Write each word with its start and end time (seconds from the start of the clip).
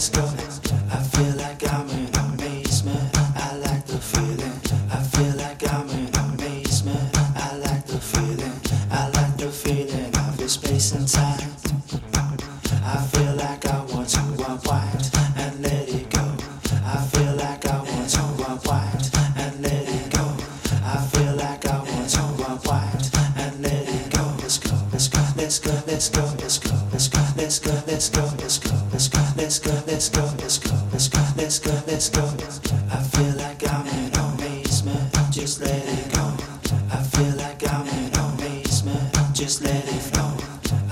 let's 0.00 0.08
go. 0.08 0.24
I 0.90 1.02
feel 1.12 1.36
like 1.36 1.62
I'm 1.70 1.88
in 1.90 2.08
amazement. 2.14 3.10
I 3.36 3.54
like 3.56 3.84
the 3.84 3.98
feeling. 3.98 4.58
I 4.90 5.02
feel 5.12 5.36
like 5.36 5.62
I'm 5.70 5.90
in 5.90 6.08
amazement. 6.14 7.10
I 7.36 7.56
like 7.56 7.84
the 7.84 8.00
feeling. 8.00 8.60
I 8.90 9.08
like 9.10 9.36
the 9.36 9.50
feeling 9.50 10.10
of 10.16 10.38
this 10.38 10.54
space 10.54 10.92
and 10.92 11.06
time. 11.06 11.52
I 12.82 12.96
feel 13.12 13.34
like 13.34 13.66
I 13.66 13.84
want 13.92 14.08
to 14.16 14.20
unwind 14.48 15.10
and 15.36 15.60
let 15.60 15.86
it 15.90 16.08
go. 16.08 16.24
I 16.82 16.96
feel 17.12 17.34
like 17.34 17.66
I 17.66 17.76
want 17.82 18.08
to 18.08 18.22
unwind 18.48 19.10
and 19.36 19.62
let 19.62 19.86
it 19.86 20.10
go. 20.16 20.24
I 20.82 20.96
feel 21.12 21.34
like 21.36 21.66
I 21.66 21.78
want 21.78 22.08
to 22.08 22.22
unwind 22.48 23.10
and 23.36 23.62
let 23.62 23.86
it 23.86 24.10
go. 24.10 24.24
Let's 24.40 24.56
go, 24.58 24.76
let's 24.92 25.08
go, 25.08 25.20
let's 25.36 25.58
go, 25.58 25.82
let's 25.86 26.08
go, 26.08 26.24
let's 26.40 26.58
go 26.58 26.89
let's 27.40 27.58
go, 27.58 27.72
let's 27.86 28.08
go, 28.10 28.22
let's 28.38 28.58
go, 28.58 28.70
let's 28.92 29.08
go, 29.08 29.20
let's 29.36 29.58
go, 29.58 29.72
let's 29.86 30.08
go, 30.10 30.22
let's 30.38 30.58
go, 30.58 30.76
let's 30.92 31.08
go, 31.08 31.20
let's 31.36 31.58
go, 31.58 31.72
let's 31.86 32.08
go, 32.10 32.22
let's 32.38 32.58
go. 32.58 32.76
I 32.92 33.02
feel 33.02 33.34
like 33.36 33.66
I'm 33.66 33.86
in 33.86 34.12
amazement. 34.14 35.16
Just 35.30 35.60
let 35.60 35.70
it 35.72 36.12
go. 36.12 36.34
I 36.92 37.02
feel 37.02 37.34
like 37.36 37.62
I'm 37.72 37.86
in 37.88 38.12
amazement. 38.14 39.16
Just 39.32 39.62
let 39.62 39.84
it 39.88 40.02
flow. 40.10 40.36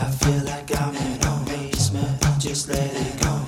I 0.01 0.11
feel 0.11 0.43
like 0.45 0.71
I'm 0.81 0.97
in 0.97 1.21
amazement. 1.23 2.41
Just 2.41 2.69
let 2.69 2.95
it 2.95 3.21
go. 3.21 3.45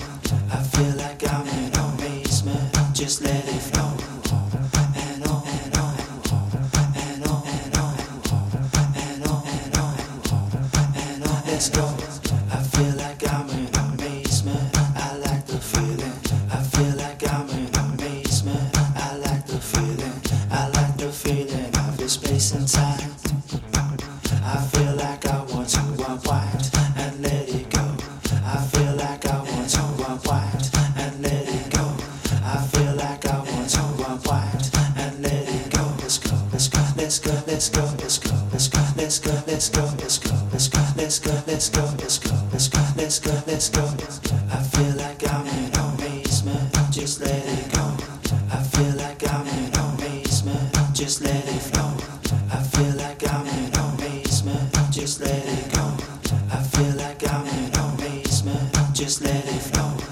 I 0.52 0.62
feel 0.62 0.94
like 0.96 1.22
I'm 1.32 1.46
in 1.48 1.72
amazement. 1.72 2.76
Just 2.92 3.22
let 3.22 3.44
it 3.48 3.62
flow. 3.72 3.96
And 4.94 5.26
on 5.26 5.50
time. 22.40 23.12
I 24.42 24.56
feel 24.72 24.94
like 24.96 25.26
I 25.26 25.44
want 25.52 25.68
to 25.68 25.80
unwind 25.80 26.70
and 26.96 27.20
let 27.22 27.46
it 27.50 27.68
go. 27.68 27.84
I 28.32 28.56
feel 28.72 28.94
like 28.96 29.26
I 29.26 29.42
want 29.42 29.68
to 29.68 29.82
unwind 30.08 30.70
and 30.96 31.22
let 31.22 31.46
it 31.46 31.70
go. 31.70 31.84
I 32.42 32.66
feel 32.72 32.94
like 32.94 33.26
I 33.26 33.38
want 33.40 33.68
to 33.68 33.82
unwind 34.08 34.70
and 34.96 35.22
let 35.22 35.48
it 35.48 35.70
go, 35.70 35.84
let's 36.00 36.16
go, 36.16 36.34
let's 36.50 36.68
go, 36.70 36.80
let's 36.96 37.18
go, 37.18 37.32
let's 37.46 37.68
go, 37.68 38.32
let's 38.52 38.68
go, 38.68 38.80
let's 38.96 39.18
go, 39.18 39.32
let's 39.46 39.68
go, 39.68 39.84
let's 40.00 40.18
go, 40.18 40.32
let's 40.96 41.28
go, 41.28 41.34
let's 41.46 41.68
go, 41.68 41.82
let's 42.52 42.68
go, 42.70 42.82
let's 42.96 43.18
go, 43.18 43.32
let's 43.46 43.68
go. 43.68 44.36
I 44.50 44.62
feel 44.62 44.96
like 44.96 45.28
I'm 45.30 45.49
Let 59.18 59.44
it 59.44 59.60
flow. 59.60 60.10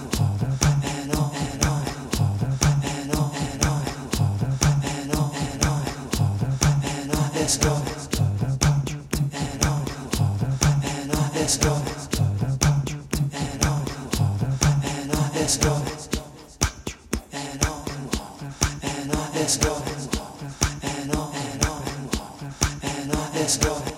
Go. 15.58 15.74
Let's 19.34 19.56
go. 19.56 19.82
Let's 23.34 23.56
go. 23.58 23.97